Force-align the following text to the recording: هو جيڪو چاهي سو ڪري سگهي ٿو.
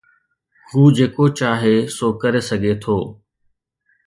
هو 0.71 0.83
جيڪو 0.95 1.25
چاهي 1.39 1.75
سو 1.97 2.07
ڪري 2.21 2.41
سگهي 2.49 2.73
ٿو. 2.83 2.97